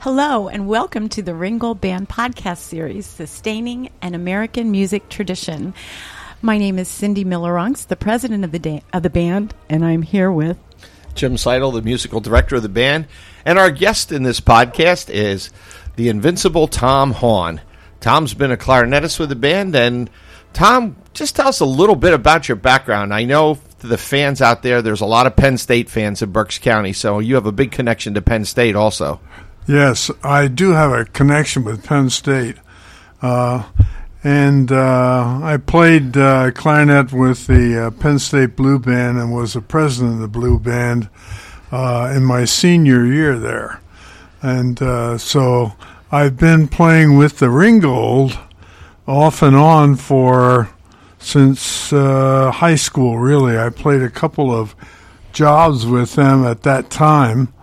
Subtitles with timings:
[0.00, 5.72] Hello, and welcome to the Ringgold Band podcast series, Sustaining an American Music Tradition.
[6.42, 10.02] My name is Cindy Miller-Unks, the president of the, da- of the band, and I'm
[10.02, 10.58] here with
[11.14, 13.06] Jim Seidel, the musical director of the band.
[13.46, 15.50] And our guest in this podcast is
[15.96, 17.60] the invincible Tom Hahn.
[18.00, 20.10] Tom's been a clarinetist with the band, and
[20.52, 23.14] Tom, just tell us a little bit about your background.
[23.14, 26.58] I know the fans out there, there's a lot of Penn State fans in Berks
[26.58, 29.20] County, so you have a big connection to Penn State also.
[29.66, 32.56] Yes, I do have a connection with Penn State.
[33.22, 33.64] Uh,
[34.22, 39.54] and uh, I played uh, clarinet with the uh, Penn State Blue Band and was
[39.54, 41.08] the president of the Blue Band
[41.72, 43.80] uh, in my senior year there.
[44.42, 45.72] And uh, so
[46.12, 48.38] I've been playing with the Ringgold
[49.06, 50.68] off and on for
[51.18, 53.58] since high school, really.
[53.58, 54.74] I played a couple of
[55.32, 57.53] jobs with them at that time.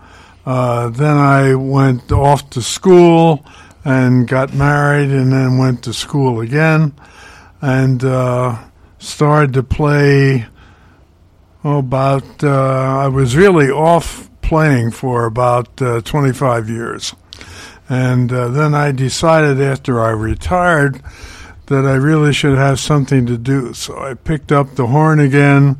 [0.45, 3.45] Uh, then I went off to school
[3.85, 6.93] and got married, and then went to school again,
[7.61, 8.57] and uh,
[8.99, 10.45] started to play.
[11.63, 17.13] Oh, about uh, I was really off playing for about uh, 25 years,
[17.87, 21.03] and then I decided after I retired
[21.71, 23.73] that I really should have something to do.
[23.73, 25.77] So I picked up the horn again,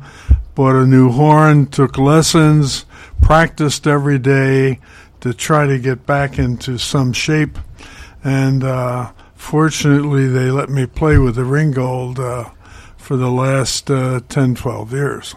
[0.54, 2.84] bought a new horn, took lessons
[3.22, 4.78] practiced every day
[5.20, 7.58] to try to get back into some shape.
[8.22, 12.50] And uh, fortunately, they let me play with the Ringgold uh,
[12.98, 15.34] for the last uh, 10, 12 years.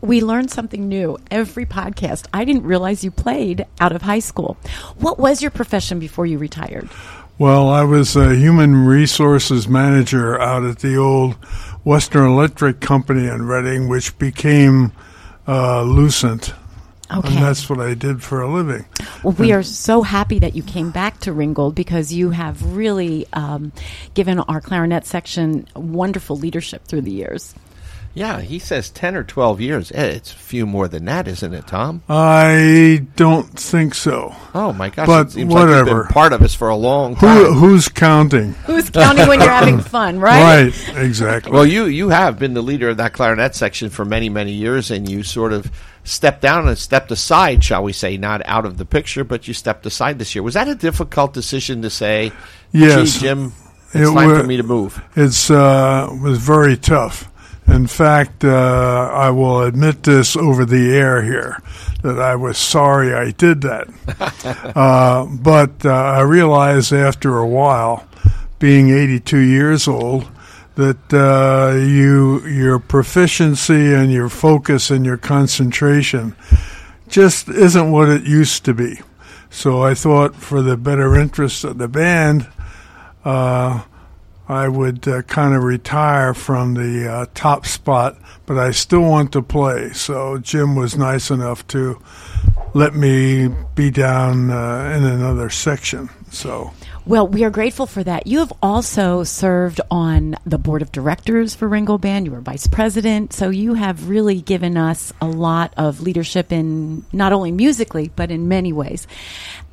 [0.00, 2.26] We learn something new every podcast.
[2.32, 4.58] I didn't realize you played out of high school.
[4.98, 6.90] What was your profession before you retired?
[7.38, 11.34] Well, I was a human resources manager out at the old
[11.84, 14.92] Western Electric Company in Reading, which became
[15.48, 16.54] uh, Lucent
[17.12, 17.28] Okay.
[17.28, 18.86] And that's what I did for a living.
[19.22, 23.26] Well, we are so happy that you came back to Ringgold because you have really
[23.34, 23.72] um,
[24.14, 27.54] given our clarinet section wonderful leadership through the years.
[28.14, 29.90] Yeah, he says 10 or 12 years.
[29.92, 32.02] Eh, it's a few more than that, isn't it, Tom?
[32.08, 34.34] I don't think so.
[34.54, 35.06] Oh, my gosh.
[35.08, 35.72] But it seems whatever.
[35.78, 37.44] Like you've been part of us for a long time.
[37.44, 38.52] Who, who's counting?
[38.66, 40.72] Who's counting when you're having fun, right?
[40.72, 41.50] Right, exactly.
[41.50, 44.92] Well, you, you have been the leader of that clarinet section for many, many years,
[44.92, 45.70] and you sort of
[46.04, 49.54] stepped down and stepped aside, shall we say, not out of the picture, but you
[49.54, 50.42] stepped aside this year.
[50.44, 52.30] Was that a difficult decision to say,
[52.70, 53.14] yes.
[53.14, 53.52] Gee, Jim,
[53.86, 55.02] it's it time wa- for me to move?
[55.16, 57.28] It's uh, was very tough.
[57.66, 61.62] In fact, uh, I will admit this over the air here
[62.02, 63.88] that I was sorry I did that.
[64.76, 68.06] uh, but uh, I realized after a while,
[68.58, 70.28] being 82 years old,
[70.74, 76.34] that uh, you your proficiency and your focus and your concentration
[77.08, 79.00] just isn't what it used to be.
[79.50, 82.48] So I thought, for the better interest of the band,
[83.24, 83.82] uh,
[84.48, 89.32] I would uh, kind of retire from the uh, top spot, but I still want
[89.32, 89.90] to play.
[89.92, 92.00] So Jim was nice enough to
[92.74, 96.10] let me be down uh, in another section.
[96.30, 96.72] So.
[97.06, 98.26] Well, we are grateful for that.
[98.26, 102.24] You have also served on the board of directors for Ringgold Band.
[102.24, 103.34] You were vice president.
[103.34, 108.30] So you have really given us a lot of leadership in not only musically, but
[108.30, 109.06] in many ways.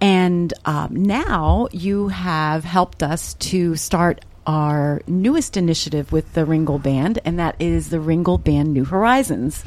[0.01, 6.83] And um, now you have helped us to start our newest initiative with the Ringgold
[6.83, 9.63] Band, and that is the Ringgold Band New Horizons.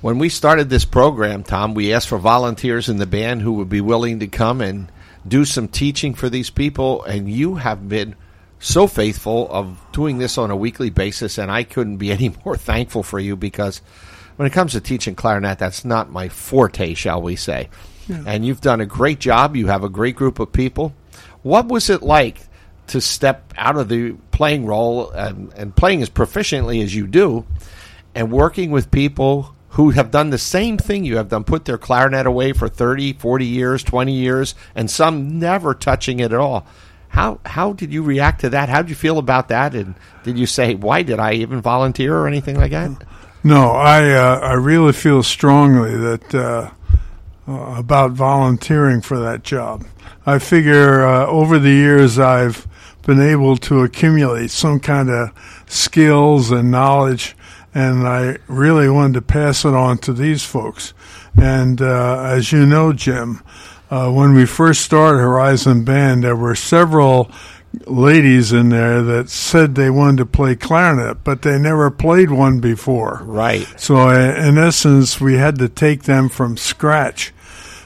[0.00, 3.68] When we started this program, Tom, we asked for volunteers in the band who would
[3.68, 4.90] be willing to come and
[5.26, 8.16] do some teaching for these people, and you have been
[8.58, 12.56] so faithful of doing this on a weekly basis, and I couldn't be any more
[12.56, 13.82] thankful for you because
[14.36, 17.68] when it comes to teaching clarinet, that's not my forte, shall we say.
[18.08, 18.22] Yeah.
[18.26, 19.54] And you've done a great job.
[19.54, 20.94] You have a great group of people.
[21.42, 22.40] What was it like
[22.90, 27.46] to step out of the playing role and, and playing as proficiently as you do
[28.14, 31.78] and working with people who have done the same thing you have done, put their
[31.78, 36.66] clarinet away for 30, 40 years, 20 years, and some never touching it at all.
[37.08, 38.68] How how did you react to that?
[38.68, 39.74] How did you feel about that?
[39.74, 42.90] And did you say, "Why did I even volunteer?" or anything like that?
[43.42, 46.70] No, I uh, I really feel strongly that uh,
[47.48, 49.84] uh, about volunteering for that job.
[50.24, 52.68] I figure uh, over the years I've
[53.10, 55.30] been able to accumulate some kind of
[55.66, 57.36] skills and knowledge
[57.74, 60.94] and I really wanted to pass it on to these folks.
[61.36, 63.42] And uh, as you know, Jim,
[63.90, 67.30] uh, when we first started Horizon Band, there were several
[67.86, 72.60] ladies in there that said they wanted to play clarinet, but they never played one
[72.60, 73.22] before.
[73.24, 73.66] Right.
[73.76, 77.32] So, uh, in essence, we had to take them from scratch.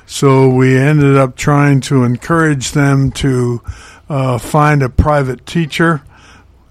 [0.06, 3.62] So we ended up trying to encourage them to
[4.14, 6.00] uh, find a private teacher.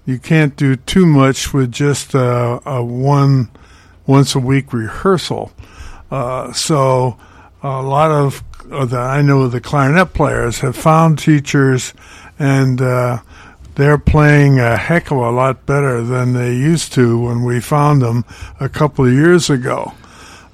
[0.06, 3.50] You can't do too much with just a, a one
[4.06, 5.52] once a week rehearsal.
[6.10, 7.18] Uh, so
[7.62, 11.92] a lot of the I know the clarinet players have found teachers,
[12.38, 13.18] and uh,
[13.74, 18.00] they're playing a heck of a lot better than they used to when we found
[18.00, 18.24] them
[18.58, 19.92] a couple of years ago.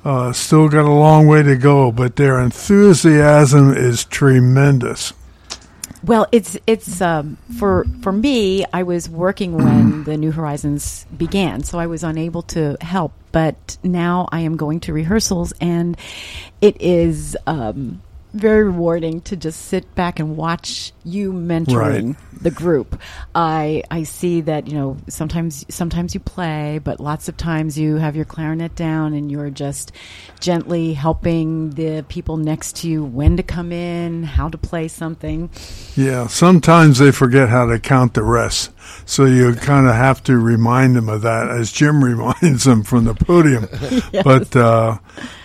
[0.05, 5.13] Uh, still got a long way to go, but their enthusiasm is tremendous.
[6.02, 8.64] Well, it's it's um, for for me.
[8.73, 13.12] I was working when the New Horizons began, so I was unable to help.
[13.32, 15.97] But now I am going to rehearsals, and
[16.61, 18.02] it is um,
[18.32, 22.43] very rewarding to just sit back and watch you mentoring Right.
[22.43, 23.00] the group.
[23.35, 27.97] I I see that you know sometimes sometimes you play, but lots of times you
[27.97, 29.93] have your clarinet down and you're just
[30.38, 35.50] gently helping the people next to you when to come in, how to play something.
[35.97, 38.71] Yeah, sometimes they forget how to count the rest.
[39.06, 43.05] So you kind of have to remind them of that, as Jim reminds them from
[43.05, 43.67] the podium.
[44.25, 44.99] But uh,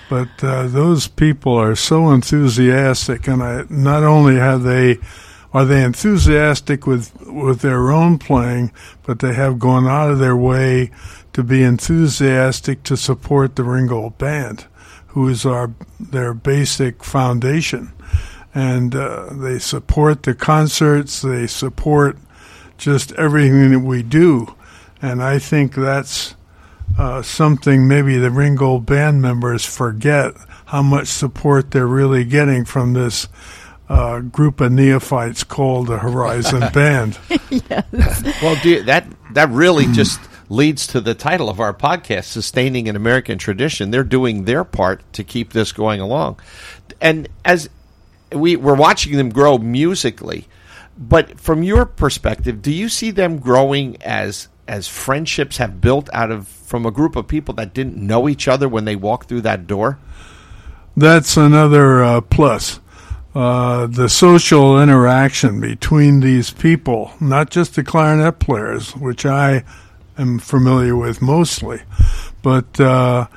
[0.09, 4.97] but uh, those people are so enthusiastic, and I, not only have they
[5.53, 8.71] are they enthusiastic with with their own playing,
[9.03, 10.91] but they have gone out of their way
[11.33, 14.65] to be enthusiastic to support the Ringgold Band,
[15.07, 17.91] who is our their basic foundation
[18.55, 21.21] and uh, they support the concerts.
[21.21, 22.17] They support
[22.77, 24.55] just everything that we do,
[25.01, 26.35] and I think that's
[26.97, 30.33] uh, something maybe the Ringgold band members forget
[30.65, 33.27] how much support they're really getting from this
[33.89, 37.19] uh, group of neophytes called the Horizon Band.
[38.41, 42.89] Well, do you, that that really just leads to the title of our podcast, "Sustaining
[42.89, 46.39] an American Tradition." They're doing their part to keep this going along,
[47.01, 47.69] and as
[48.31, 50.47] we we're watching them grow musically,
[50.97, 56.31] but from your perspective, do you see them growing as as friendships have built out
[56.31, 59.41] of from a group of people that didn't know each other when they walked through
[59.41, 59.99] that door?
[60.97, 62.79] That's another uh, plus.
[63.35, 69.65] Uh, the social interaction between these people, not just the clarinet players, which I
[70.17, 71.81] am familiar with mostly,
[72.41, 73.27] but uh,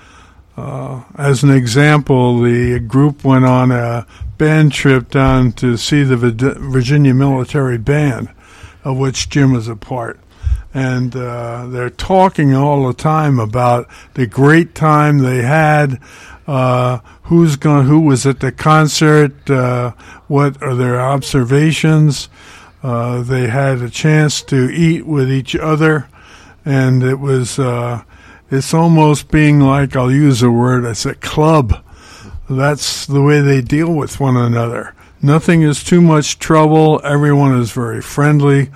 [0.57, 4.07] uh, as an example, the group went on a
[4.39, 8.29] band trip down to see the Virginia Military Band,
[8.85, 10.21] of which Jim was a part
[10.75, 16.01] and uh, they're talking all the time about the great time they had.
[16.47, 17.87] Uh, who's going?
[17.87, 19.51] Who was at the concert?
[19.51, 19.93] Uh,
[20.29, 22.29] what are their observations?
[22.83, 26.09] Uh, they had a chance to eat with each other,
[26.65, 27.59] and it was.
[27.59, 28.03] Uh,
[28.51, 30.85] it's almost being like I'll use a word.
[30.85, 31.85] It's a club.
[32.49, 34.95] That's the way they deal with one another.
[35.21, 36.99] Nothing is too much trouble.
[37.05, 38.71] Everyone is very friendly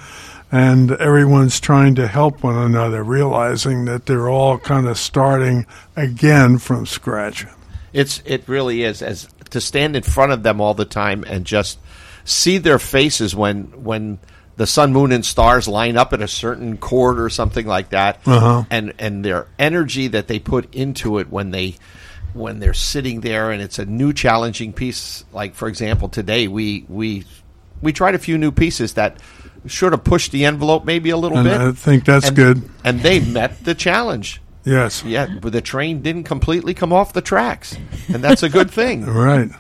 [0.53, 5.67] and everyone's trying to help one another, realizing that they're all kind of starting
[5.97, 7.47] again from scratch.
[7.93, 11.45] It's it really is as to stand in front of them all the time and
[11.45, 11.79] just
[12.25, 14.19] see their faces when when
[14.57, 18.21] the sun, moon, and stars line up in a certain chord or something like that,
[18.27, 18.65] Uh-huh.
[18.71, 21.77] and and their energy that they put into it when they
[22.35, 25.25] when they're sitting there and it's a new challenging piece.
[25.33, 27.25] Like for example, today we we
[27.83, 29.19] we tried a few new pieces that
[29.67, 31.61] sort of pushed the envelope maybe a little And bit.
[31.61, 32.71] I think that's and, good.
[32.85, 34.41] and they met the challenge.
[34.65, 35.03] Yes.
[35.05, 37.77] Yeah, but the train didn't completely come off the tracks,
[38.09, 39.05] and that's a good thing.
[39.07, 39.51] Right.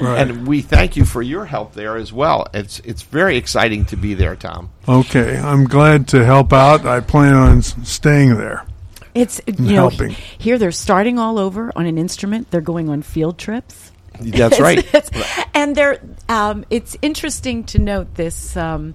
[0.00, 0.20] Right.
[0.28, 2.46] And we thank you for your help there as well.
[2.54, 4.70] It's it's very exciting to be there, Tom.
[4.86, 5.36] okay.
[5.36, 6.86] I'm glad to help out.
[6.86, 8.64] I plan on staying there.
[9.12, 10.10] It's you know helping.
[10.38, 12.52] here they're starting all over on an instrument.
[12.52, 13.90] They're going on field trips.
[14.20, 14.78] That's right.
[14.94, 18.94] It's- and they're um, it's interesting to note this um,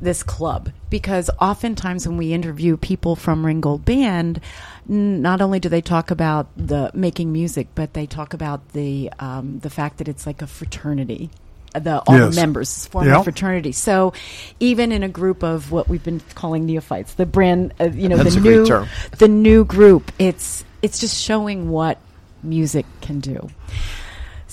[0.00, 4.40] this club because oftentimes when we interview people from Ringgold Band,
[4.86, 9.58] not only do they talk about the making music, but they talk about the um,
[9.60, 11.30] the fact that it's like a fraternity.
[11.74, 12.34] The all Yes.
[12.34, 13.20] the members form Yep.
[13.20, 13.72] a fraternity.
[13.72, 14.12] So
[14.60, 18.18] even in a group of what we've been calling neophytes, the brand, uh, you know,
[18.18, 18.86] That's the new
[19.18, 21.96] the new group, it's it's just showing what
[22.42, 23.48] music can do.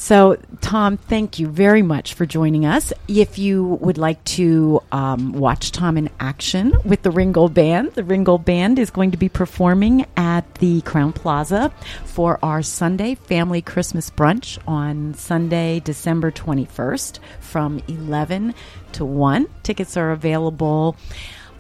[0.01, 2.93] So, Tom, thank you very much for joining us.
[3.09, 8.05] If you would like to um, watch Tom in action with the Ringgold Band, the
[8.05, 11.73] Ringgold Band is going to be performing at the Crowne Plaza
[12.05, 18.55] for our Sunday family Christmas brunch on Sunday, December 21st from 11
[18.93, 19.47] to 1.
[19.63, 20.95] Tickets are available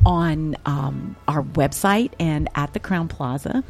[0.05, 3.63] on um, our website and at the Crowne Plaza.